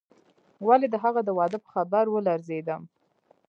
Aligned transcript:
ولې 0.67 0.87
د 0.89 0.95
هغې 1.03 1.21
د 1.25 1.29
واده 1.37 1.57
په 1.63 1.69
خبر 1.73 2.05
ولړزېدم. 2.09 2.81